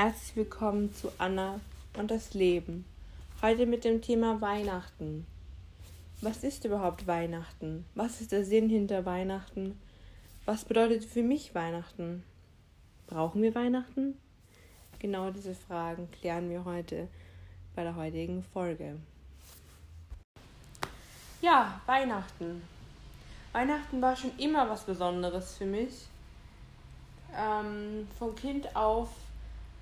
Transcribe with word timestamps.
Herzlich 0.00 0.36
willkommen 0.36 0.94
zu 0.94 1.10
Anna 1.18 1.58
und 1.98 2.12
das 2.12 2.32
Leben. 2.32 2.84
Heute 3.42 3.66
mit 3.66 3.82
dem 3.82 4.00
Thema 4.00 4.40
Weihnachten. 4.40 5.26
Was 6.20 6.44
ist 6.44 6.64
überhaupt 6.64 7.08
Weihnachten? 7.08 7.84
Was 7.96 8.20
ist 8.20 8.30
der 8.30 8.44
Sinn 8.44 8.68
hinter 8.68 9.04
Weihnachten? 9.06 9.76
Was 10.44 10.64
bedeutet 10.64 11.04
für 11.04 11.24
mich 11.24 11.52
Weihnachten? 11.52 12.22
Brauchen 13.08 13.42
wir 13.42 13.56
Weihnachten? 13.56 14.16
Genau 15.00 15.32
diese 15.32 15.56
Fragen 15.56 16.08
klären 16.12 16.48
wir 16.48 16.64
heute 16.64 17.08
bei 17.74 17.82
der 17.82 17.96
heutigen 17.96 18.44
Folge. 18.44 19.00
Ja, 21.42 21.80
Weihnachten. 21.86 22.62
Weihnachten 23.50 24.00
war 24.00 24.14
schon 24.14 24.38
immer 24.38 24.70
was 24.70 24.84
Besonderes 24.84 25.56
für 25.56 25.66
mich. 25.66 26.06
Ähm, 27.36 28.06
von 28.16 28.36
Kind 28.36 28.76
auf 28.76 29.08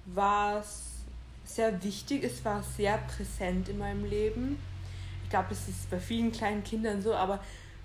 war 0.06 0.60
es 0.60 0.96
sehr 1.44 1.82
wichtig, 1.82 2.24
es 2.24 2.44
war 2.44 2.62
sehr 2.62 2.98
präsent 2.98 3.68
in 3.68 3.78
meinem 3.78 4.04
Leben. 4.04 4.58
Ich 5.24 5.30
glaube, 5.30 5.48
das 5.50 5.68
ist 5.68 5.90
bei 5.90 5.98
vielen 5.98 6.32
kleinen 6.32 6.62
Kindern 6.64 7.02
so, 7.02 7.14
aber 7.14 7.40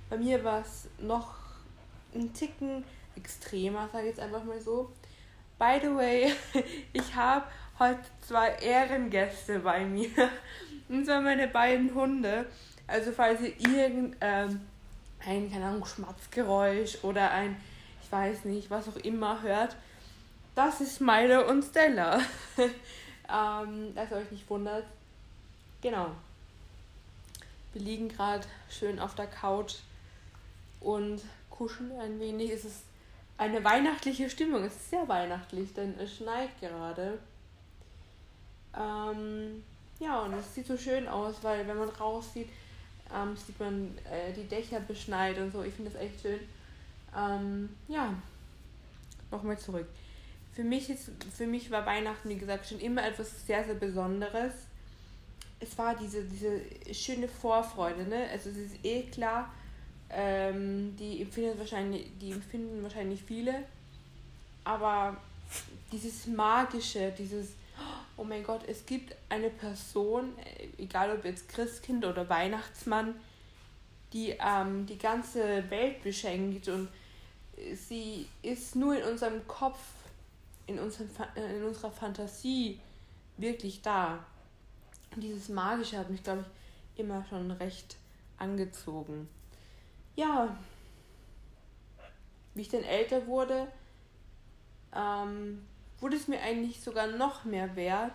bei 0.09 0.17
mir 0.17 0.43
war 0.43 0.61
es 0.61 0.87
noch 0.99 1.35
ein 2.13 2.33
Ticken 2.33 2.83
extremer, 3.15 3.89
sage 3.91 4.03
ich 4.03 4.09
jetzt 4.09 4.19
einfach 4.19 4.43
mal 4.43 4.59
so. 4.59 4.91
By 5.57 5.79
the 5.81 5.95
way, 5.95 6.33
ich 6.93 7.15
habe 7.15 7.45
heute 7.79 7.99
zwei 8.21 8.49
Ehrengäste 8.55 9.59
bei 9.59 9.85
mir. 9.85 10.09
Und 10.89 11.05
zwar 11.05 11.21
meine 11.21 11.47
beiden 11.47 11.93
Hunde. 11.93 12.45
Also 12.87 13.11
falls 13.11 13.41
ihr 13.41 13.59
irgendein, 13.59 14.15
ähm, 14.21 14.61
ein, 15.25 15.51
keine 15.51 15.65
Ahnung, 15.65 15.85
Schmatzgeräusch 15.85 17.03
oder 17.03 17.31
ein, 17.31 17.55
ich 18.03 18.11
weiß 18.11 18.45
nicht, 18.45 18.69
was 18.69 18.89
auch 18.89 18.97
immer 18.97 19.41
hört, 19.41 19.75
das 20.55 20.81
ist 20.81 21.01
Milo 21.01 21.49
und 21.49 21.63
Stella. 21.63 22.19
ähm, 22.57 23.95
dass 23.95 24.11
ihr 24.11 24.17
euch 24.17 24.31
nicht 24.31 24.49
wundert. 24.49 24.85
Genau. 25.81 26.11
Wir 27.73 27.81
liegen 27.81 28.09
gerade 28.09 28.45
schön 28.69 28.99
auf 28.99 29.15
der 29.15 29.27
Couch 29.27 29.75
und 30.81 31.21
kuscheln 31.49 31.91
ein 31.99 32.19
wenig. 32.19 32.51
Es 32.51 32.65
ist 32.65 32.83
eine 33.37 33.63
weihnachtliche 33.63 34.29
Stimmung. 34.29 34.63
Es 34.63 34.75
ist 34.75 34.89
sehr 34.89 35.07
weihnachtlich, 35.07 35.73
denn 35.73 35.97
es 35.99 36.15
schneit 36.17 36.49
gerade. 36.59 37.17
Ähm, 38.77 39.63
ja, 39.99 40.21
und 40.21 40.33
es 40.33 40.53
sieht 40.53 40.67
so 40.67 40.77
schön 40.77 41.07
aus, 41.07 41.35
weil 41.41 41.67
wenn 41.67 41.77
man 41.77 41.89
raussieht, 41.89 42.49
ähm, 43.13 43.35
sieht 43.37 43.59
man 43.59 43.97
äh, 44.09 44.33
die 44.33 44.47
Dächer 44.47 44.79
beschneit 44.79 45.37
und 45.37 45.51
so. 45.51 45.63
Ich 45.63 45.73
finde 45.73 45.91
das 45.91 46.01
echt 46.01 46.21
schön. 46.21 46.39
Ähm, 47.15 47.69
ja, 47.87 48.13
nochmal 49.29 49.57
zurück. 49.57 49.87
Für 50.53 50.63
mich, 50.63 50.89
ist, 50.89 51.11
für 51.35 51.47
mich 51.47 51.71
war 51.71 51.85
Weihnachten, 51.85 52.29
wie 52.29 52.37
gesagt, 52.37 52.67
schon 52.67 52.79
immer 52.79 53.05
etwas 53.05 53.45
sehr, 53.45 53.63
sehr 53.63 53.75
Besonderes. 53.75 54.53
Es 55.59 55.77
war 55.77 55.95
diese, 55.95 56.23
diese 56.23 56.59
schöne 56.93 57.27
Vorfreude, 57.27 58.03
ne? 58.03 58.27
Also 58.31 58.49
es 58.49 58.57
ist 58.57 58.75
eh 58.83 59.03
klar, 59.03 59.53
ähm, 60.09 60.95
die, 60.97 61.21
empfinden 61.21 61.57
wahrscheinlich, 61.57 62.07
die 62.19 62.31
empfinden 62.31 62.83
wahrscheinlich 62.83 63.21
viele. 63.23 63.63
Aber 64.63 65.17
dieses 65.91 66.27
Magische, 66.27 67.13
dieses, 67.17 67.49
oh 68.17 68.23
mein 68.23 68.43
Gott, 68.43 68.61
es 68.67 68.85
gibt 68.85 69.15
eine 69.29 69.49
Person, 69.49 70.33
egal 70.77 71.15
ob 71.15 71.25
jetzt 71.25 71.47
Christkind 71.49 72.05
oder 72.05 72.27
Weihnachtsmann, 72.29 73.15
die 74.13 74.35
ähm, 74.39 74.85
die 74.85 74.97
ganze 74.97 75.69
Welt 75.69 76.03
beschenkt 76.03 76.67
und 76.67 76.89
sie 77.73 78.27
ist 78.41 78.75
nur 78.75 78.97
in 78.97 79.03
unserem 79.09 79.47
Kopf, 79.47 79.79
in, 80.71 80.79
unserem, 80.79 81.09
in 81.35 81.63
unserer 81.63 81.91
Fantasie 81.91 82.79
wirklich 83.37 83.81
da. 83.81 84.25
Und 85.15 85.21
dieses 85.21 85.49
Magische 85.49 85.97
hat 85.97 86.09
mich, 86.09 86.23
glaube 86.23 86.45
ich, 86.95 86.99
immer 86.99 87.25
schon 87.25 87.51
recht 87.51 87.97
angezogen 88.37 89.27
ja, 90.15 90.55
wie 92.53 92.61
ich 92.61 92.69
dann 92.69 92.83
älter 92.83 93.27
wurde, 93.27 93.67
ähm, 94.95 95.65
wurde 95.99 96.15
es 96.15 96.27
mir 96.27 96.41
eigentlich 96.41 96.81
sogar 96.81 97.07
noch 97.07 97.45
mehr 97.45 97.75
wert, 97.75 98.13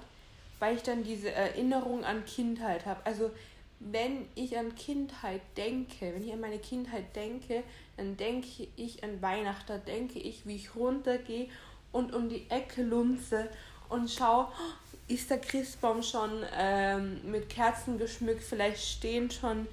weil 0.58 0.76
ich 0.76 0.82
dann 0.82 1.04
diese 1.04 1.32
Erinnerung 1.32 2.04
an 2.04 2.24
Kindheit 2.24 2.86
habe. 2.86 3.04
Also 3.04 3.30
wenn 3.78 4.26
ich 4.34 4.56
an 4.58 4.74
Kindheit 4.74 5.42
denke, 5.56 6.14
wenn 6.14 6.24
ich 6.24 6.32
an 6.32 6.40
meine 6.40 6.58
Kindheit 6.58 7.14
denke, 7.14 7.62
dann 7.96 8.16
denke 8.16 8.68
ich 8.76 9.04
an 9.04 9.20
Weihnachten, 9.22 9.80
denke 9.86 10.18
ich, 10.18 10.46
wie 10.46 10.56
ich 10.56 10.74
runtergehe 10.74 11.48
und 11.96 12.14
um 12.14 12.28
die 12.28 12.48
Ecke 12.50 12.82
lunze 12.82 13.48
und 13.88 14.10
schaue, 14.10 14.48
ist 15.08 15.30
der 15.30 15.38
Christbaum 15.38 16.02
schon 16.02 16.44
ähm, 16.54 17.20
mit 17.30 17.48
Kerzen 17.48 17.96
geschmückt, 17.96 18.42
vielleicht 18.42 18.82
stehen 18.82 19.30
schon 19.30 19.66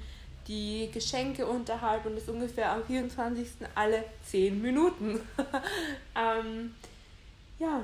die 0.48 0.90
Geschenke 0.94 1.46
unterhalb 1.46 2.06
und 2.06 2.16
das 2.16 2.30
ungefähr 2.30 2.72
am 2.72 2.86
24. 2.86 3.48
alle 3.76 4.06
10 4.26 4.62
Minuten. 4.62 5.20
ähm, 6.16 6.74
ja. 7.60 7.82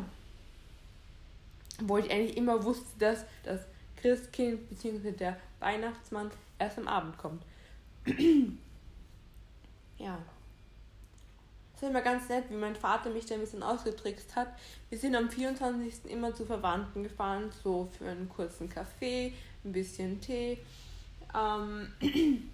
Wo 1.82 1.98
ich 1.98 2.10
eigentlich 2.12 2.38
immer 2.38 2.64
wusste, 2.64 2.88
dass 3.00 3.26
das 3.44 3.62
Christkind 3.98 4.70
bzw. 4.70 5.12
der 5.12 5.38
Weihnachtsmann 5.60 6.32
erst 6.58 6.78
am 6.78 6.88
Abend 6.88 7.18
kommt. 7.18 7.44
ja. 9.98 10.18
Das 11.80 11.84
ist 11.84 11.90
immer 11.92 12.02
ganz 12.02 12.28
nett, 12.28 12.44
wie 12.50 12.56
mein 12.56 12.76
Vater 12.76 13.10
mich 13.10 13.26
da 13.26 13.36
ein 13.36 13.42
bisschen 13.42 13.64
ausgetrickst 13.64 14.36
hat. 14.36 14.50
Wir 14.90 14.98
sind 14.98 15.16
am 15.16 15.30
24. 15.30 16.12
immer 16.12 16.36
zu 16.36 16.46
Verwandten 16.46 17.04
gefahren, 17.04 17.50
so 17.64 17.88
für 17.98 18.10
einen 18.10 18.28
kurzen 18.28 18.68
Kaffee, 18.68 19.34
ein 19.64 19.72
bisschen 19.72 20.20
Tee 20.20 20.58
ähm, 21.34 21.88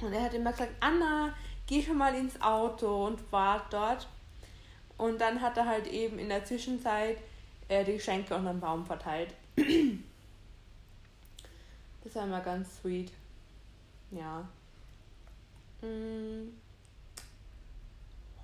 und 0.00 0.12
er 0.12 0.22
hat 0.22 0.34
immer 0.34 0.52
gesagt, 0.52 0.72
Anna, 0.80 1.34
geh 1.66 1.82
schon 1.82 1.98
mal 1.98 2.14
ins 2.14 2.40
Auto 2.40 3.06
und 3.06 3.20
wart 3.32 3.72
dort. 3.72 4.06
Und 4.96 5.20
dann 5.20 5.40
hat 5.40 5.56
er 5.56 5.66
halt 5.66 5.86
eben 5.86 6.18
in 6.18 6.28
der 6.28 6.44
Zwischenzeit 6.44 7.18
äh, 7.68 7.84
die 7.84 7.94
Geschenke 7.94 8.34
unter 8.34 8.52
den 8.52 8.60
Baum 8.60 8.84
verteilt. 8.84 9.34
das 12.04 12.14
war 12.14 12.24
immer 12.24 12.40
ganz 12.40 12.80
sweet. 12.80 13.12
Ja. 14.10 14.48
Hm. 15.80 16.52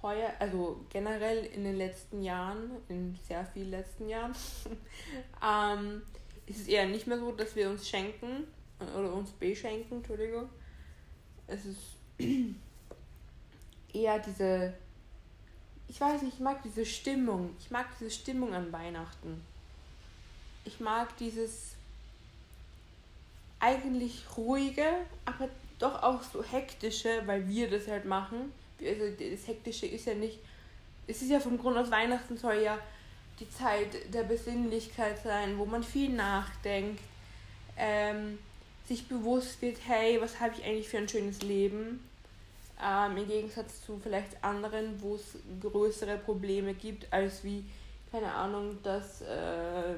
Heuer, 0.04 0.34
also 0.38 0.84
generell 0.90 1.46
in 1.46 1.64
den 1.64 1.76
letzten 1.76 2.22
Jahren, 2.22 2.70
in 2.90 3.18
sehr 3.26 3.46
vielen 3.46 3.70
letzten 3.70 4.06
Jahren, 4.06 4.34
ähm, 5.42 6.02
ist 6.46 6.60
es 6.60 6.68
eher 6.68 6.86
nicht 6.86 7.06
mehr 7.06 7.18
so, 7.18 7.32
dass 7.32 7.56
wir 7.56 7.70
uns 7.70 7.88
schenken, 7.88 8.46
oder 8.80 9.14
uns 9.14 9.30
beschenken, 9.30 9.98
Entschuldigung. 9.98 10.48
Es 11.46 11.64
ist 11.64 11.96
eher 13.94 14.18
diese, 14.18 14.74
ich 15.88 15.98
weiß 16.00 16.20
nicht, 16.20 16.34
ich 16.34 16.40
mag 16.40 16.62
diese 16.62 16.84
Stimmung. 16.84 17.54
Ich 17.58 17.70
mag 17.70 17.86
diese 17.98 18.10
Stimmung 18.10 18.52
an 18.52 18.72
Weihnachten. 18.72 19.42
Ich 20.66 20.80
mag 20.80 21.16
dieses 21.16 21.76
eigentlich 23.58 24.24
ruhige, 24.36 24.84
aber 25.24 25.48
doch 25.78 26.02
auch 26.02 26.22
so 26.22 26.44
hektische, 26.44 27.22
weil 27.24 27.48
wir 27.48 27.70
das 27.70 27.88
halt 27.88 28.04
machen. 28.04 28.52
Also 28.80 29.04
das 29.10 29.46
hektische 29.46 29.86
ist 29.86 30.06
ja 30.06 30.14
nicht, 30.14 30.38
es 31.06 31.22
ist 31.22 31.30
ja 31.30 31.40
vom 31.40 31.58
Grund 31.58 31.76
aus 31.76 31.90
Weihnachten 31.90 32.36
soll 32.36 32.56
ja 32.56 32.78
die 33.40 33.50
Zeit 33.50 34.12
der 34.12 34.22
Besinnlichkeit 34.22 35.22
sein, 35.22 35.58
wo 35.58 35.64
man 35.66 35.82
viel 35.82 36.10
nachdenkt. 36.10 37.00
Ähm, 37.76 38.38
sich 38.86 39.08
bewusst 39.08 39.60
wird, 39.62 39.78
hey, 39.86 40.20
was 40.20 40.40
habe 40.40 40.54
ich 40.56 40.64
eigentlich 40.64 40.88
für 40.88 40.98
ein 40.98 41.08
schönes 41.08 41.42
Leben? 41.42 42.00
Ähm, 42.82 43.16
Im 43.16 43.26
Gegensatz 43.26 43.84
zu 43.84 43.98
vielleicht 44.02 44.42
anderen, 44.42 45.00
wo 45.00 45.14
es 45.14 45.36
größere 45.60 46.18
Probleme 46.18 46.74
gibt, 46.74 47.10
als 47.12 47.42
wie, 47.44 47.64
keine 48.12 48.32
Ahnung, 48.32 48.78
dass 48.82 49.22
äh, 49.22 49.94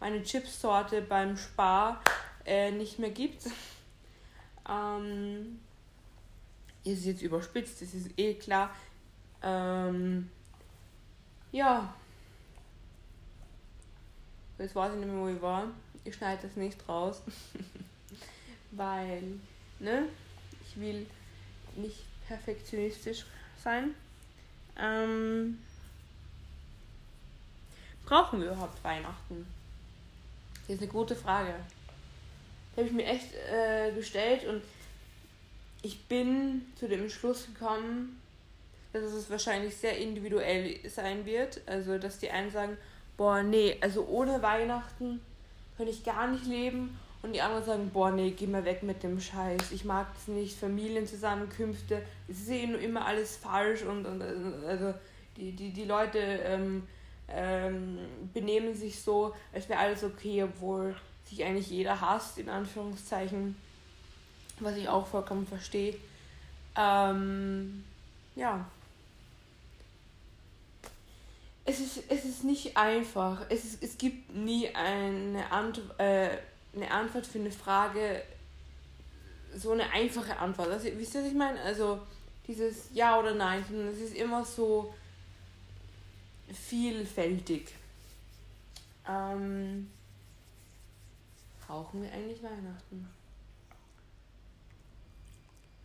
meine 0.00 0.22
Chipsorte 0.22 1.02
beim 1.02 1.36
Spar 1.36 2.02
äh, 2.44 2.70
nicht 2.70 2.98
mehr 2.98 3.10
gibt. 3.10 3.44
ähm, 4.68 5.60
ist 6.86 7.04
jetzt 7.04 7.22
überspitzt, 7.22 7.82
das 7.82 7.94
ist 7.94 8.10
eh 8.18 8.34
klar. 8.34 8.74
Ähm, 9.42 10.30
ja. 11.52 11.94
Jetzt 14.58 14.74
weiß 14.74 14.94
ich 14.94 15.00
nicht 15.00 15.08
mehr, 15.08 15.20
wo 15.20 15.28
ich 15.28 15.42
war 15.42 15.68
ich 16.06 16.14
schneide 16.14 16.42
das 16.42 16.56
nicht 16.56 16.88
raus, 16.88 17.20
weil, 18.70 19.22
ne, 19.78 20.08
ich 20.64 20.80
will 20.80 21.06
nicht 21.74 22.04
perfektionistisch 22.28 23.26
sein. 23.62 23.94
Ähm, 24.78 25.58
brauchen 28.04 28.40
wir 28.40 28.48
überhaupt 28.48 28.82
Weihnachten? 28.84 29.46
Das 30.66 30.76
ist 30.76 30.82
eine 30.82 30.90
gute 30.90 31.16
Frage. 31.16 31.54
Die 32.72 32.80
habe 32.80 32.88
ich 32.88 32.94
mir 32.94 33.06
echt 33.06 33.34
äh, 33.34 33.92
gestellt 33.92 34.44
und 34.46 34.62
ich 35.86 36.06
bin 36.06 36.62
zu 36.74 36.88
dem 36.88 37.08
Schluss 37.08 37.46
gekommen, 37.46 38.20
dass 38.92 39.04
es 39.04 39.30
wahrscheinlich 39.30 39.76
sehr 39.76 39.96
individuell 39.96 40.78
sein 40.88 41.24
wird. 41.24 41.60
Also, 41.66 41.98
dass 41.98 42.18
die 42.18 42.30
einen 42.30 42.50
sagen, 42.50 42.76
boah, 43.16 43.42
nee, 43.42 43.76
also 43.80 44.04
ohne 44.06 44.42
Weihnachten 44.42 45.20
könnte 45.76 45.92
ich 45.92 46.02
gar 46.02 46.26
nicht 46.26 46.44
leben. 46.46 46.98
Und 47.22 47.34
die 47.34 47.40
anderen 47.40 47.64
sagen, 47.64 47.90
boah, 47.92 48.10
nee, 48.10 48.32
geh 48.32 48.46
mal 48.48 48.64
weg 48.64 48.82
mit 48.82 49.02
dem 49.02 49.20
Scheiß. 49.20 49.70
Ich 49.72 49.84
mag 49.84 50.08
es 50.16 50.28
nicht, 50.28 50.58
Familienzusammenkünfte. 50.58 52.02
Es 52.28 52.40
ist 52.40 52.50
eh 52.50 52.64
immer 52.64 53.06
alles 53.06 53.36
falsch 53.36 53.82
und, 53.82 54.06
und 54.06 54.22
also 54.66 54.92
die, 55.36 55.52
die, 55.52 55.70
die 55.70 55.84
Leute 55.84 56.18
ähm, 56.18 56.82
ähm, 57.28 57.98
benehmen 58.34 58.74
sich 58.74 59.00
so, 59.00 59.34
als 59.52 59.68
wäre 59.68 59.80
alles 59.80 60.02
okay, 60.02 60.42
obwohl 60.42 60.96
sich 61.24 61.44
eigentlich 61.44 61.70
jeder 61.70 62.00
hasst, 62.00 62.38
in 62.38 62.48
Anführungszeichen. 62.48 63.56
Was 64.60 64.76
ich 64.76 64.88
auch 64.88 65.06
vollkommen 65.06 65.46
verstehe. 65.46 65.96
Ähm, 66.76 67.84
ja. 68.34 68.66
Es 71.64 71.80
ist, 71.80 72.02
es 72.08 72.24
ist 72.24 72.44
nicht 72.44 72.76
einfach. 72.76 73.46
Es, 73.48 73.64
ist, 73.64 73.82
es 73.82 73.98
gibt 73.98 74.34
nie 74.34 74.68
eine, 74.74 75.50
Ant 75.50 75.82
äh, 75.98 76.38
eine 76.74 76.90
Antwort 76.90 77.26
für 77.26 77.38
eine 77.38 77.50
Frage, 77.50 78.22
so 79.56 79.72
eine 79.72 79.90
einfache 79.90 80.38
Antwort. 80.38 80.68
Also, 80.68 80.88
wisst 80.96 81.14
ihr, 81.14 81.22
was 81.22 81.28
ich 81.28 81.34
meine? 81.34 81.60
Also 81.62 82.00
dieses 82.46 82.90
Ja 82.92 83.18
oder 83.18 83.34
Nein, 83.34 83.64
sondern 83.68 83.88
es 83.88 83.98
ist 83.98 84.14
immer 84.14 84.44
so 84.44 84.94
vielfältig. 86.52 87.74
Ähm, 89.08 89.90
brauchen 91.66 92.02
wir 92.02 92.12
eigentlich 92.12 92.42
Weihnachten? 92.42 93.08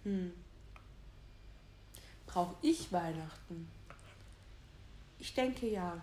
Hm. 0.04 0.34
Brauche 2.26 2.56
ich 2.62 2.92
Weihnachten? 2.92 3.70
Ich 5.20 5.34
denke 5.34 5.68
ja. 5.68 6.00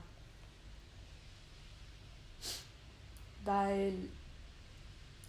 Weil, 3.44 3.94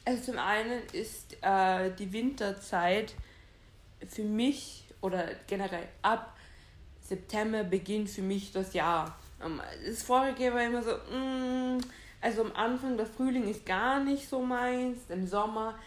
also 0.05 0.31
zum 0.31 0.39
einen 0.39 0.83
ist 0.91 1.37
äh, 1.41 1.91
die 1.95 2.11
Winterzeit 2.11 3.13
für 4.07 4.23
mich 4.23 4.83
oder 5.01 5.29
generell 5.47 5.87
ab 6.01 6.35
September 7.01 7.63
beginnt 7.63 8.09
für 8.09 8.21
mich 8.21 8.51
das 8.51 8.73
Jahr. 8.73 9.17
Das 9.85 10.03
vorige 10.03 10.53
war 10.53 10.63
immer 10.63 10.83
so, 10.83 10.91
mm, 10.91 11.79
also 12.21 12.43
am 12.43 12.51
Anfang, 12.53 12.97
der 12.97 13.05
Frühling 13.05 13.47
ist 13.47 13.65
gar 13.65 14.03
nicht 14.03 14.27
so 14.27 14.41
meins, 14.41 14.99
im 15.09 15.25
Sommer 15.25 15.77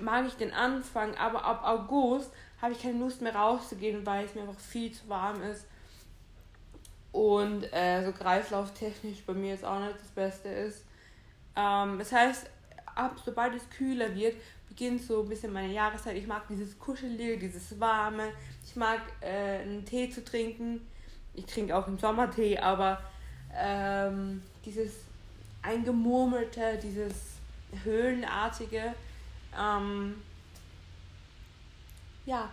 mag 0.00 0.26
ich 0.26 0.34
den 0.34 0.52
Anfang, 0.52 1.14
aber 1.16 1.44
ab 1.44 1.62
August 1.64 2.30
habe 2.60 2.72
ich 2.72 2.82
keine 2.82 2.98
Lust 2.98 3.20
mehr 3.20 3.34
rauszugehen, 3.34 4.04
weil 4.06 4.24
es 4.24 4.34
mir 4.34 4.42
einfach 4.42 4.58
viel 4.58 4.92
zu 4.92 5.08
warm 5.08 5.42
ist. 5.42 5.66
Und 7.12 7.64
äh, 7.72 8.04
so 8.04 8.12
kreislauftechnisch 8.12 9.22
bei 9.26 9.32
mir 9.32 9.52
jetzt 9.52 9.64
auch 9.64 9.80
nicht 9.80 9.94
das 9.98 10.08
Beste 10.08 10.48
ist. 10.48 10.84
Ähm, 11.54 11.98
das 11.98 12.12
heißt, 12.12 12.50
ab 12.94 13.16
sobald 13.24 13.54
es 13.54 13.68
kühler 13.70 14.14
wird, 14.14 14.34
beginnt 14.68 15.02
so 15.02 15.22
ein 15.22 15.28
bisschen 15.28 15.52
meine 15.52 15.72
Jahreszeit. 15.72 16.16
Ich 16.16 16.26
mag 16.26 16.46
dieses 16.48 16.78
Kuschelige, 16.78 17.38
dieses 17.38 17.78
Warme. 17.80 18.24
Ich 18.64 18.76
mag 18.76 19.00
äh, 19.20 19.60
einen 19.60 19.84
Tee 19.84 20.10
zu 20.10 20.22
trinken. 20.24 20.86
Ich 21.34 21.46
trinke 21.46 21.74
auch 21.76 21.86
im 21.86 21.98
Sommer 21.98 22.30
Tee, 22.30 22.58
aber 22.58 23.00
ähm, 23.54 24.42
dieses 24.64 24.92
eingemurmelte, 25.62 26.78
dieses 26.82 27.14
höhlenartige, 27.84 28.94
ähm, 29.58 30.22
ja, 32.24 32.50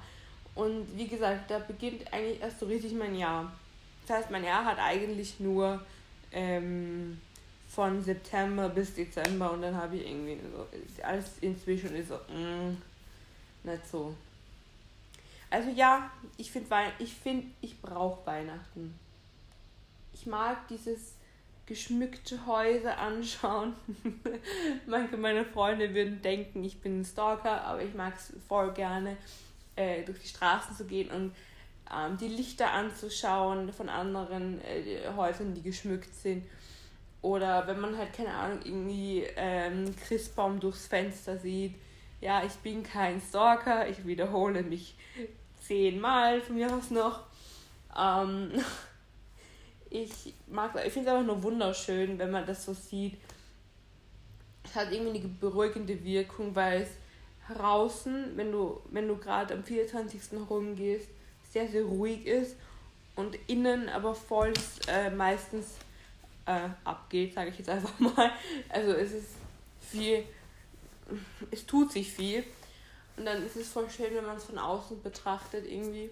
und 0.55 0.85
wie 0.95 1.07
gesagt, 1.07 1.49
da 1.49 1.59
beginnt 1.59 2.11
eigentlich 2.13 2.41
erst 2.41 2.59
so 2.59 2.65
richtig 2.67 2.93
mein 2.93 3.15
Jahr. 3.15 3.51
Das 4.05 4.17
heißt, 4.17 4.31
mein 4.31 4.43
Jahr 4.43 4.65
hat 4.65 4.77
eigentlich 4.77 5.39
nur 5.39 5.83
ähm, 6.31 7.19
von 7.67 8.01
September 8.03 8.69
bis 8.69 8.93
Dezember 8.93 9.51
und 9.51 9.61
dann 9.61 9.75
habe 9.75 9.95
ich 9.97 10.07
irgendwie 10.07 10.37
so, 10.51 10.67
alles 11.03 11.37
inzwischen 11.41 11.95
ist 11.95 12.09
so, 12.09 12.15
mm, 12.15 12.77
nicht 13.63 13.87
so. 13.87 14.15
Also 15.49 15.69
ja, 15.69 16.11
ich 16.37 16.51
finde, 16.51 16.69
ich, 16.99 17.13
find, 17.13 17.45
ich 17.61 17.79
brauche 17.81 18.25
Weihnachten. 18.25 18.97
Ich 20.13 20.25
mag 20.25 20.67
dieses 20.67 21.13
geschmückte 21.65 22.45
Häuser 22.45 22.97
anschauen. 22.97 23.73
Manche 24.85 25.17
meiner 25.17 25.45
Freunde 25.45 25.93
würden 25.93 26.21
denken, 26.21 26.63
ich 26.63 26.81
bin 26.81 27.01
ein 27.01 27.05
Stalker, 27.05 27.63
aber 27.63 27.81
ich 27.81 27.93
mag 27.93 28.13
es 28.15 28.33
voll 28.47 28.73
gerne, 28.73 29.17
äh, 29.75 30.03
durch 30.03 30.19
die 30.19 30.27
Straßen 30.27 30.75
zu 30.75 30.85
gehen 30.85 31.09
und 31.09 31.33
ähm, 31.91 32.17
die 32.17 32.27
Lichter 32.27 32.71
anzuschauen 32.71 33.71
von 33.71 33.89
anderen 33.89 34.61
äh, 34.61 35.09
Häusern, 35.15 35.53
die 35.53 35.61
geschmückt 35.61 36.13
sind. 36.15 36.45
Oder 37.21 37.65
wenn 37.67 37.79
man 37.79 37.97
halt, 37.97 38.11
keine 38.13 38.33
Ahnung, 38.33 38.59
irgendwie 38.65 39.25
ähm, 39.37 39.95
Christbaum 39.95 40.59
durchs 40.59 40.87
Fenster 40.87 41.37
sieht. 41.37 41.75
Ja, 42.19 42.43
ich 42.43 42.53
bin 42.55 42.83
kein 42.83 43.21
Stalker, 43.21 43.87
ich 43.87 44.05
wiederhole 44.05 44.63
mich 44.63 44.95
zehnmal 45.61 46.41
von 46.41 46.55
mir 46.55 46.73
aus 46.73 46.91
noch. 46.91 47.23
Ähm, 47.97 48.51
ich 49.93 50.33
mag, 50.47 50.73
ich 50.85 50.91
finde 50.91 51.09
es 51.09 51.15
einfach 51.15 51.25
nur 51.25 51.43
wunderschön, 51.43 52.17
wenn 52.17 52.31
man 52.31 52.45
das 52.45 52.65
so 52.65 52.73
sieht. 52.73 53.17
Es 54.63 54.75
hat 54.75 54.91
irgendwie 54.91 55.19
eine 55.19 55.27
beruhigende 55.27 56.03
Wirkung, 56.03 56.55
weil 56.55 56.81
es 56.81 57.55
draußen, 57.55 58.35
wenn 58.35 58.51
du, 58.51 58.81
wenn 58.89 59.07
du 59.07 59.17
gerade 59.17 59.53
am 59.53 59.63
24. 59.63 60.39
rumgehst, 60.49 61.07
sehr, 61.51 61.67
sehr 61.67 61.83
ruhig 61.83 62.25
ist 62.25 62.55
und 63.15 63.37
innen 63.47 63.87
aber 63.89 64.15
voll 64.15 64.53
äh, 64.87 65.11
meistens 65.11 65.75
äh, 66.47 66.69
abgeht, 66.83 67.35
sage 67.35 67.51
ich 67.51 67.59
jetzt 67.59 67.69
einfach 67.69 67.99
mal. 67.99 68.31
Also 68.69 68.93
es 68.93 69.11
ist 69.11 69.29
viel, 69.79 70.23
es 71.51 71.67
tut 71.67 71.91
sich 71.91 72.11
viel. 72.11 72.43
Und 73.15 73.25
dann 73.25 73.45
ist 73.45 73.57
es 73.57 73.69
voll 73.69 73.87
schön, 73.91 74.15
wenn 74.15 74.25
man 74.25 74.37
es 74.37 74.45
von 74.45 74.57
außen 74.57 75.03
betrachtet 75.03 75.67
irgendwie. 75.67 76.09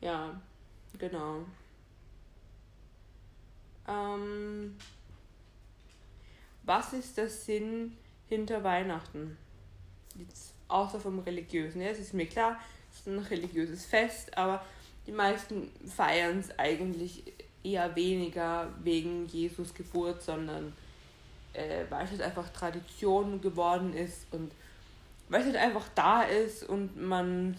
Ja, 0.00 0.40
genau. 0.96 1.44
Ähm, 3.88 4.76
was 6.62 6.92
ist 6.92 7.16
der 7.16 7.28
Sinn 7.28 7.96
hinter 8.28 8.62
Weihnachten? 8.62 9.36
Jetzt 10.16 10.52
außer 10.68 11.00
vom 11.00 11.20
religiösen. 11.20 11.80
Ja, 11.80 11.88
es 11.88 11.98
ist 11.98 12.14
mir 12.14 12.26
klar, 12.26 12.60
es 12.92 13.00
ist 13.00 13.06
ein 13.06 13.18
religiöses 13.18 13.86
Fest, 13.86 14.36
aber 14.36 14.62
die 15.06 15.12
meisten 15.12 15.70
feiern 15.86 16.38
es 16.38 16.58
eigentlich 16.58 17.22
eher 17.64 17.96
weniger 17.96 18.68
wegen 18.82 19.26
Jesus 19.26 19.72
Geburt, 19.74 20.22
sondern 20.22 20.72
äh, 21.54 21.84
weil 21.88 22.04
es 22.04 22.10
halt 22.12 22.22
einfach 22.22 22.48
Tradition 22.50 23.40
geworden 23.40 23.94
ist 23.94 24.26
und 24.32 24.52
weil 25.28 25.40
es 25.40 25.46
halt 25.46 25.56
einfach 25.56 25.88
da 25.94 26.22
ist 26.22 26.64
und 26.64 27.00
man, 27.00 27.56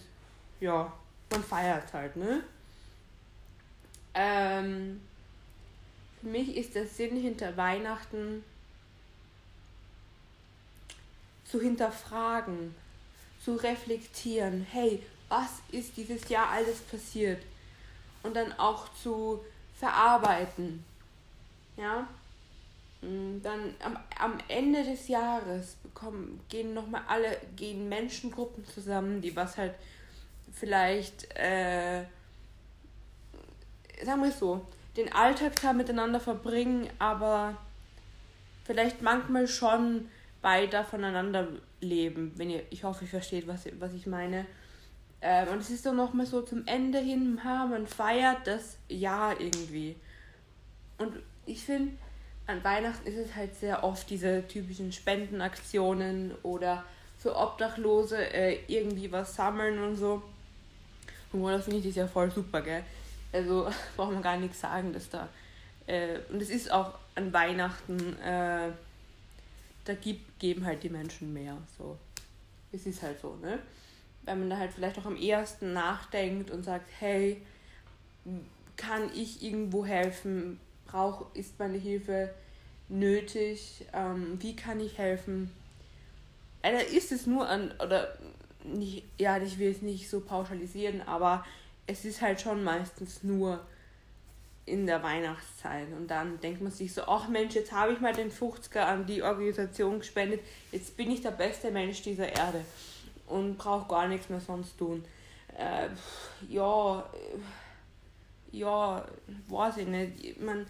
ja, 0.60 0.92
man 1.30 1.42
feiert 1.42 1.92
halt, 1.92 2.16
ne? 2.16 2.42
Ähm, 4.14 5.00
für 6.20 6.26
mich 6.40 6.56
ist 6.56 6.74
der 6.74 6.86
Sinn 6.86 7.16
hinter 7.16 7.56
Weihnachten 7.56 8.44
zu 11.44 11.60
hinterfragen, 11.60 12.74
zu 13.44 13.56
reflektieren, 13.56 14.66
hey, 14.70 15.02
was 15.28 15.60
ist 15.72 15.96
dieses 15.96 16.28
Jahr 16.28 16.48
alles 16.50 16.80
passiert? 16.80 17.42
Und 18.22 18.36
dann 18.36 18.52
auch 18.58 18.92
zu 18.94 19.40
verarbeiten. 19.78 20.84
Ja? 21.76 22.06
Mm, 23.00 23.40
dann 23.42 23.74
am, 23.82 23.98
am 24.18 24.38
Ende 24.48 24.84
des 24.84 25.08
Jahres 25.08 25.76
bekommen, 25.82 26.40
gehen 26.48 26.74
nochmal 26.74 27.02
alle, 27.08 27.40
gehen 27.56 27.88
Menschengruppen 27.88 28.64
zusammen, 28.66 29.20
die 29.22 29.34
was 29.34 29.56
halt 29.56 29.74
vielleicht, 30.52 31.34
äh, 31.36 32.04
sagen 34.04 34.22
wir 34.22 34.28
es 34.28 34.38
so, 34.38 34.66
den 35.00 35.12
Alltag 35.12 35.60
da 35.62 35.72
miteinander 35.72 36.20
verbringen, 36.20 36.88
aber 36.98 37.56
vielleicht 38.64 39.02
manchmal 39.02 39.48
schon 39.48 40.08
weiter 40.42 40.84
voneinander 40.84 41.48
leben, 41.80 42.32
wenn 42.36 42.50
ihr, 42.50 42.62
ich 42.70 42.84
hoffe, 42.84 43.04
ihr 43.04 43.10
versteht, 43.10 43.46
was, 43.46 43.64
was 43.78 43.92
ich 43.94 44.06
meine. 44.06 44.46
Ähm, 45.22 45.48
und 45.48 45.60
es 45.60 45.70
ist 45.70 45.84
dann 45.86 45.96
nochmal 45.96 46.26
so 46.26 46.42
zum 46.42 46.66
Ende 46.66 46.98
hin, 46.98 47.40
ha, 47.44 47.66
man 47.66 47.86
feiert 47.86 48.46
das 48.46 48.76
Jahr 48.88 49.40
irgendwie. 49.40 49.96
Und 50.98 51.14
ich 51.46 51.64
finde, 51.64 51.92
an 52.46 52.62
Weihnachten 52.64 53.06
ist 53.06 53.16
es 53.16 53.34
halt 53.34 53.54
sehr 53.54 53.84
oft 53.84 54.08
diese 54.10 54.46
typischen 54.46 54.92
Spendenaktionen 54.92 56.34
oder 56.42 56.84
für 57.18 57.36
Obdachlose 57.36 58.16
äh, 58.32 58.58
irgendwie 58.66 59.10
was 59.12 59.34
sammeln 59.34 59.78
und 59.78 59.96
so. 59.96 60.22
Und 61.32 61.52
das 61.52 61.64
finde 61.64 61.78
ich 61.78 61.86
das 61.86 61.96
ja 61.96 62.06
voll 62.06 62.30
super, 62.30 62.60
gell? 62.60 62.82
Also 63.32 63.70
braucht 63.96 64.12
man 64.12 64.22
gar 64.22 64.36
nichts 64.36 64.60
sagen, 64.60 64.92
dass 64.92 65.08
da. 65.08 65.28
Äh, 65.86 66.18
und 66.30 66.40
es 66.40 66.50
ist 66.50 66.70
auch 66.70 66.94
an 67.14 67.32
Weihnachten, 67.32 68.18
äh, 68.20 68.70
da 69.84 69.94
gibt, 69.94 70.38
geben 70.38 70.64
halt 70.64 70.82
die 70.82 70.88
Menschen 70.88 71.32
mehr. 71.32 71.56
So. 71.78 71.96
Es 72.72 72.86
ist 72.86 73.02
halt 73.02 73.20
so, 73.20 73.36
ne? 73.36 73.58
Weil 74.24 74.36
man 74.36 74.50
da 74.50 74.58
halt 74.58 74.72
vielleicht 74.72 74.98
auch 74.98 75.06
am 75.06 75.16
ehesten 75.16 75.72
nachdenkt 75.72 76.50
und 76.50 76.64
sagt, 76.64 76.88
hey, 76.98 77.40
kann 78.76 79.10
ich 79.14 79.42
irgendwo 79.42 79.84
helfen? 79.84 80.60
Brauch, 80.86 81.26
ist 81.34 81.58
meine 81.58 81.78
Hilfe 81.78 82.30
nötig? 82.88 83.86
Ähm, 83.92 84.36
wie 84.40 84.54
kann 84.54 84.80
ich 84.80 84.98
helfen? 84.98 85.50
Oder 86.62 86.86
ist 86.86 87.12
es 87.12 87.26
nur 87.26 87.48
an, 87.48 87.72
oder 87.82 88.16
nicht, 88.64 89.04
ja, 89.18 89.38
ich 89.38 89.58
will 89.58 89.70
es 89.70 89.82
nicht 89.82 90.10
so 90.10 90.20
pauschalisieren, 90.20 91.00
aber 91.02 91.44
es 91.86 92.04
ist 92.04 92.20
halt 92.20 92.40
schon 92.40 92.62
meistens 92.62 93.22
nur 93.22 93.60
in 94.66 94.86
der 94.86 95.02
Weihnachtszeit. 95.02 95.88
Und 95.96 96.08
dann 96.08 96.40
denkt 96.40 96.60
man 96.62 96.72
sich 96.72 96.92
so, 96.92 97.02
ach 97.02 97.28
Mensch, 97.28 97.54
jetzt 97.54 97.72
habe 97.72 97.92
ich 97.92 98.00
mal 98.00 98.12
den 98.12 98.30
50er 98.30 98.80
an 98.80 99.06
die 99.06 99.22
Organisation 99.22 99.98
gespendet, 99.98 100.40
jetzt 100.72 100.96
bin 100.96 101.10
ich 101.10 101.22
der 101.22 101.32
beste 101.32 101.70
Mensch 101.70 102.02
dieser 102.02 102.28
Erde 102.28 102.64
und 103.26 103.58
brauche 103.58 103.88
gar 103.88 104.08
nichts 104.08 104.28
mehr 104.28 104.40
sonst 104.40 104.78
tun. 104.78 105.04
Äh, 105.56 105.88
ja, 106.48 107.04
ja, 108.52 109.04
weiß 109.48 109.78
ich 109.78 109.86
nicht. 109.86 110.24
Ich 110.24 110.40
mein, 110.40 110.66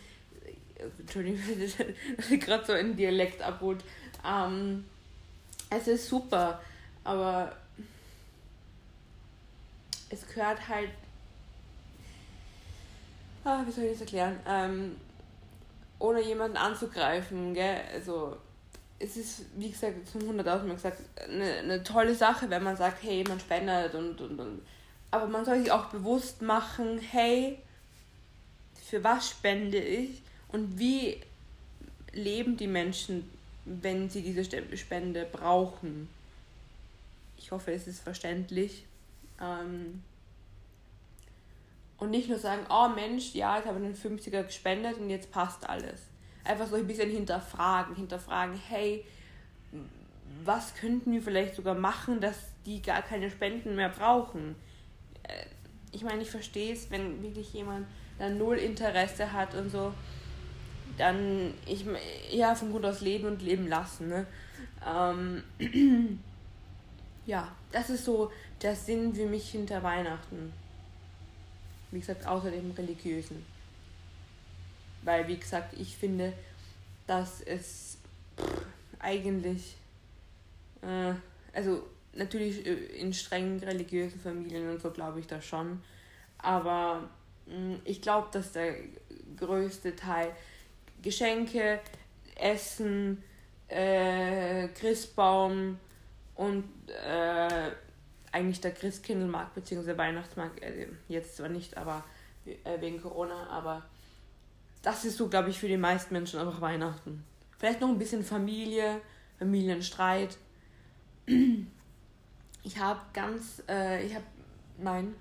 Entschuldigung, 0.99 1.41
dass 2.17 2.31
ich 2.31 2.41
gerade 2.41 2.65
so 2.65 2.73
einen 2.73 2.97
Dialekt 2.97 3.43
abholt. 3.43 3.85
Ähm, 4.27 4.85
es 5.71 5.87
ist 5.87 6.09
super, 6.09 6.61
aber 7.05 7.57
es 10.11 10.27
gehört 10.27 10.69
halt 10.69 10.91
ah, 13.45 13.63
wie 13.67 13.73
soll 13.73 13.85
ich 13.85 13.93
das 13.93 14.01
erklären? 14.03 14.39
Ähm, 14.47 14.97
ohne 15.99 16.23
jemanden 16.23 16.57
anzugreifen, 16.57 17.55
gell? 17.55 17.81
Also, 17.93 18.37
es 18.99 19.17
ist, 19.17 19.45
wie 19.57 19.71
gesagt, 19.71 20.09
zum 20.09 20.23
hunderttausendmal 20.23 20.77
gesagt, 20.77 21.01
eine, 21.29 21.45
eine 21.45 21.83
tolle 21.83 22.15
Sache, 22.15 22.51
wenn 22.51 22.63
man 22.63 22.77
sagt, 22.77 23.03
hey, 23.03 23.25
man 23.27 23.41
spendet 23.41 23.95
und, 23.95 24.21
und, 24.21 24.39
und. 24.39 24.63
Aber 25.11 25.27
man 25.27 25.45
soll 25.45 25.61
sich 25.61 25.73
auch 25.73 25.87
bewusst 25.87 26.43
machen, 26.43 26.99
hey, 26.99 27.59
für 28.85 29.03
was 29.03 29.31
spende 29.31 29.79
ich 29.79 30.23
und 30.49 30.79
wie 30.79 31.21
leben 32.13 32.57
die 32.57 32.67
Menschen, 32.67 33.31
wenn 33.65 34.11
sie 34.11 34.23
diese 34.23 34.45
Spende 34.77 35.27
brauchen. 35.31 36.09
Ich 37.39 37.53
hoffe, 37.53 37.73
es 37.73 37.87
ist 37.87 38.01
verständlich. 38.01 38.85
Ähm, 39.41 40.03
und 41.99 42.11
nicht 42.11 42.29
nur 42.29 42.39
sagen, 42.39 42.63
oh 42.71 42.89
Mensch, 42.89 43.35
ja, 43.35 43.59
ich 43.59 43.67
habe 43.67 43.77
einen 43.77 43.95
50er 43.95 44.43
gespendet 44.43 44.99
und 44.99 45.11
jetzt 45.11 45.31
passt 45.31 45.69
alles. 45.69 46.01
Einfach 46.45 46.67
so 46.67 46.77
ein 46.77 46.87
bisschen 46.87 47.11
hinterfragen, 47.11 47.95
hinterfragen, 47.95 48.59
hey, 48.69 49.05
was 50.45 50.75
könnten 50.75 51.13
wir 51.13 51.21
vielleicht 51.21 51.55
sogar 51.55 51.75
machen, 51.75 52.21
dass 52.21 52.37
die 52.65 52.81
gar 52.81 53.03
keine 53.03 53.31
Spenden 53.31 53.77
mehr 53.77 53.91
brauchen? 53.91 54.57
Äh, 55.25 55.45
ich 55.93 56.03
meine, 56.03 56.23
ich 56.23 56.31
verstehe 56.31 56.73
es, 56.73 56.91
wenn 56.91 57.23
wirklich 57.23 57.53
jemand 57.53 57.87
dann 58.19 58.39
null 58.39 58.57
Interesse 58.57 59.33
hat 59.33 59.55
und 59.55 59.71
so, 59.71 59.93
dann, 60.97 61.55
ich, 61.67 61.85
ja, 62.31 62.55
von 62.55 62.73
gut 62.73 62.85
aus 62.85 63.01
leben 63.01 63.27
und 63.27 63.43
leben 63.43 63.69
lassen, 63.69 64.09
ne? 64.09 64.27
Ähm, 64.87 65.43
ja, 67.31 67.49
das 67.71 67.91
ist 67.91 68.05
so 68.05 68.33
der 68.61 68.75
Sinn 68.75 69.15
für 69.15 69.27
mich 69.27 69.53
hinter 69.53 69.85
Weihnachten. 69.85 70.53
Wie 71.93 72.01
gesagt, 72.01 72.27
außer 72.27 72.51
dem 72.51 72.73
religiösen. 72.73 73.47
Weil, 75.03 75.29
wie 75.29 75.37
gesagt, 75.37 75.75
ich 75.79 75.97
finde, 75.97 76.33
dass 77.07 77.41
es 77.41 77.99
eigentlich, 78.99 79.77
äh, 80.83 81.15
also 81.53 81.85
natürlich 82.15 82.67
äh, 82.67 82.75
in 82.99 83.15
strengen 83.15 83.61
religiösen 83.61 84.21
Familien 84.21 84.69
und 84.69 84.83
so 84.83 84.91
glaube 84.91 85.21
ich 85.21 85.29
das 85.29 85.47
schon, 85.47 85.81
aber 86.39 87.09
mh, 87.47 87.57
mm, 87.57 87.81
ich 87.85 88.03
glaube, 88.03 88.29
dass 88.33 88.53
der 88.53 88.75
größte 89.37 89.95
Teil 89.95 90.33
Geschenke, 91.01 91.81
Essen, 92.35 93.23
äh, 93.69 94.69
Christbaum 94.69 95.79
und 96.41 96.65
äh, 96.89 97.71
eigentlich 98.33 98.63
der 98.63 98.73
Christkindlmarkt 98.73 99.55
bzw. 99.55 99.99
Weihnachtsmarkt, 99.99 100.63
äh, 100.63 100.87
jetzt 101.07 101.37
zwar 101.37 101.51
nicht, 101.51 101.77
aber 101.77 102.03
äh, 102.47 102.81
wegen 102.81 102.99
Corona, 103.03 103.47
aber 103.51 103.83
das 104.81 105.05
ist 105.05 105.19
so, 105.19 105.29
glaube 105.29 105.51
ich, 105.51 105.61
für 105.61 105.69
die 105.69 105.77
meisten 105.77 106.15
Menschen 106.15 106.41
einfach 106.41 106.63
Weihnachten. 106.63 107.27
Vielleicht 107.59 107.83
noch 107.83 107.91
ein 107.91 107.99
bisschen 107.99 108.25
Familie, 108.25 109.03
Familienstreit. 109.39 110.39
Ich 112.63 112.79
habe 112.79 113.01
ganz, 113.13 113.63
äh, 113.69 114.07
ich 114.07 114.15
habe, 114.15 114.25
nein, 114.79 115.15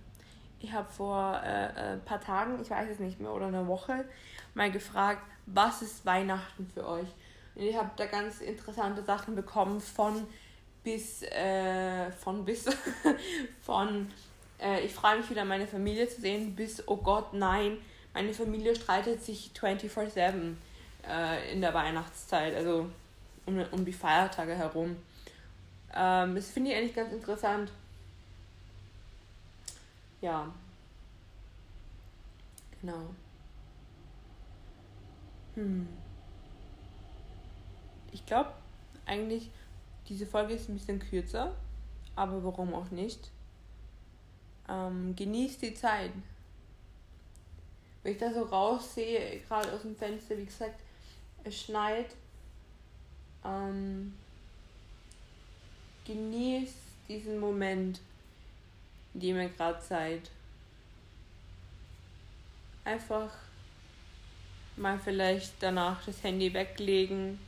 ich 0.61 0.71
habe 0.71 0.89
vor 0.89 1.41
äh, 1.43 1.47
ein 1.47 1.97
äh, 1.97 2.01
paar 2.05 2.21
Tagen, 2.21 2.61
ich 2.61 2.69
weiß 2.69 2.91
es 2.91 2.99
nicht 2.99 3.19
mehr, 3.19 3.33
oder 3.33 3.47
eine 3.47 3.67
Woche, 3.67 4.05
mal 4.53 4.71
gefragt, 4.71 5.21
was 5.45 5.81
ist 5.81 6.05
Weihnachten 6.05 6.65
für 6.73 6.87
euch? 6.87 7.07
Und 7.55 7.63
ich 7.63 7.75
habe 7.75 7.89
da 7.97 8.05
ganz 8.05 8.39
interessante 8.39 9.03
Sachen 9.03 9.35
bekommen 9.35 9.81
von 9.81 10.25
bis 10.83 11.23
äh, 11.23 12.11
von 12.11 12.45
bis 12.45 12.65
von 13.61 14.09
äh, 14.61 14.85
ich 14.85 14.93
freue 14.93 15.17
mich 15.17 15.29
wieder 15.29 15.45
meine 15.45 15.67
Familie 15.67 16.07
zu 16.07 16.21
sehen 16.21 16.55
bis 16.55 16.87
oh 16.87 16.97
Gott 16.97 17.33
nein 17.33 17.77
meine 18.13 18.33
Familie 18.33 18.75
streitet 18.75 19.23
sich 19.23 19.51
24/7 19.59 20.55
äh, 21.07 21.53
in 21.53 21.61
der 21.61 21.73
Weihnachtszeit 21.73 22.55
also 22.55 22.89
um, 23.49 23.65
um 23.71 23.85
die 23.85 23.93
Feiertage 23.93 24.55
herum. 24.55 24.95
Ähm, 25.93 26.35
das 26.35 26.51
finde 26.51 26.71
ich 26.71 26.77
eigentlich 26.77 26.95
ganz 26.95 27.11
interessant. 27.11 27.71
Ja. 30.21 30.51
Genau. 32.81 33.09
Hm. 35.55 35.87
Ich 38.11 38.25
glaube 38.25 38.51
eigentlich 39.05 39.49
diese 40.09 40.25
Folge 40.25 40.55
ist 40.55 40.67
ein 40.67 40.75
bisschen 40.75 40.99
kürzer, 40.99 41.55
aber 42.15 42.43
warum 42.43 42.73
auch 42.73 42.89
nicht. 42.89 43.29
Ähm, 44.67 45.15
genießt 45.15 45.61
die 45.61 45.75
Zeit. 45.75 46.11
Wenn 48.01 48.13
ich 48.13 48.17
da 48.17 48.33
so 48.33 48.43
raussehe, 48.43 49.39
gerade 49.41 49.71
aus 49.71 49.83
dem 49.83 49.95
Fenster, 49.95 50.37
wie 50.37 50.45
gesagt, 50.45 50.79
es 51.43 51.61
schneit. 51.61 52.15
Ähm, 53.45 54.15
genießt 56.05 56.75
diesen 57.07 57.39
Moment, 57.39 57.99
in 59.13 59.19
dem 59.19 59.37
ihr 59.37 59.49
gerade 59.49 59.81
seid. 59.81 60.31
Einfach 62.83 63.31
mal 64.75 64.97
vielleicht 64.97 65.53
danach 65.59 66.03
das 66.05 66.23
Handy 66.23 66.53
weglegen 66.53 67.39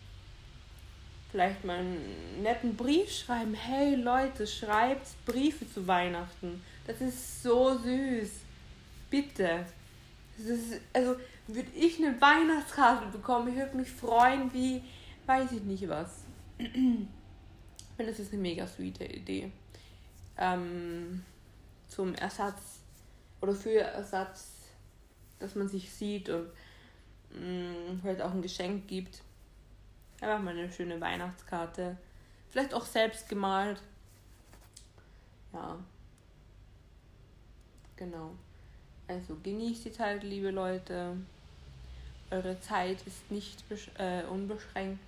vielleicht 1.31 1.63
mal 1.63 1.79
einen 1.79 2.43
netten 2.43 2.75
Brief 2.75 3.11
schreiben. 3.11 3.53
Hey 3.53 3.95
Leute, 3.95 4.45
schreibt 4.45 5.07
Briefe 5.25 5.69
zu 5.71 5.87
Weihnachten. 5.87 6.61
Das 6.85 6.99
ist 6.99 7.41
so 7.41 7.77
süß. 7.77 8.29
Bitte. 9.09 9.65
Ist, 10.37 10.81
also 10.93 11.15
würde 11.47 11.69
ich 11.75 11.97
eine 11.97 12.19
Weihnachtskarte 12.19 13.07
bekommen, 13.11 13.49
ich 13.49 13.55
würde 13.55 13.77
mich 13.77 13.91
freuen 13.91 14.51
wie, 14.53 14.81
weiß 15.25 15.51
ich 15.53 15.63
nicht 15.63 15.87
was. 15.87 16.23
Ich 17.93 18.05
finde, 18.05 18.13
das 18.13 18.21
ist 18.21 18.33
eine 18.33 18.41
mega 18.41 18.65
sweete 18.65 19.03
Idee. 19.03 19.51
Ähm, 20.37 21.23
zum 21.87 22.15
Ersatz 22.15 22.79
oder 23.41 23.53
für 23.53 23.81
Ersatz, 23.81 24.53
dass 25.39 25.55
man 25.55 25.67
sich 25.67 25.91
sieht 25.91 26.29
und 26.29 26.47
mh, 27.31 27.41
mm, 27.41 27.99
vielleicht 28.01 28.21
auch 28.21 28.31
ein 28.31 28.41
Geschenk 28.41 28.87
gibt. 28.87 29.21
Einfach 30.21 30.39
mal 30.39 30.55
eine 30.57 30.71
schöne 30.71 31.01
Weihnachtskarte. 31.01 31.97
Vielleicht 32.49 32.73
auch 32.75 32.85
selbst 32.85 33.27
gemalt. 33.27 33.81
Ja. 35.51 35.77
Genau. 37.95 38.31
Also 39.07 39.35
genießt 39.41 39.85
die 39.85 39.91
Zeit, 39.91 40.23
liebe 40.23 40.51
Leute. 40.51 41.17
Eure 42.29 42.59
Zeit 42.61 43.05
ist 43.05 43.29
nicht 43.31 43.63
äh, 43.97 44.23
unbeschränkt. 44.23 45.03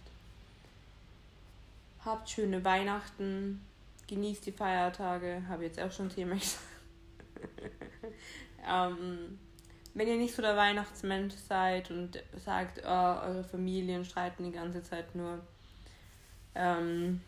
Habt 2.04 2.30
schöne 2.30 2.66
Weihnachten. 2.66 3.64
Genießt 4.08 4.46
die 4.48 4.52
Feiertage. 4.52 5.44
Habe 5.48 5.64
jetzt 5.66 5.80
auch 5.80 5.92
schon 5.92 6.10
Thema 6.10 6.36
gesagt. 6.36 6.60
ähm, 8.68 9.40
wenn 9.94 10.08
ihr 10.08 10.18
nicht 10.18 10.36
so 10.36 10.42
der 10.42 10.58
Weihnachtsmensch 10.58 11.36
seid 11.48 11.92
und 11.92 12.22
sagt, 12.44 12.82
oh, 12.84 12.88
eure 12.88 13.44
Familien 13.44 14.06
streiten 14.06 14.44
die 14.44 14.52
ganze 14.52 14.84
Zeit 14.84 15.14
nur, 15.16 15.40
ähm, 16.56 17.22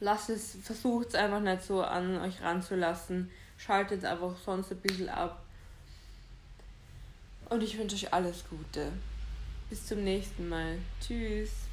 lasst 0.00 0.30
es, 0.30 0.56
versucht 0.62 1.08
es 1.08 1.14
einfach 1.14 1.40
nicht 1.40 1.62
so 1.62 1.82
an 1.82 2.20
euch 2.20 2.42
ranzulassen. 2.42 3.30
Schaltet 3.56 4.04
einfach 4.04 4.36
sonst 4.44 4.70
ein 4.70 4.80
bisschen 4.80 5.08
ab. 5.08 5.42
Und 7.48 7.62
ich 7.62 7.78
wünsche 7.78 7.96
euch 7.96 8.12
alles 8.12 8.44
Gute. 8.48 8.92
Bis 9.70 9.86
zum 9.86 10.04
nächsten 10.04 10.48
Mal. 10.48 10.78
Tschüss. 11.00 11.67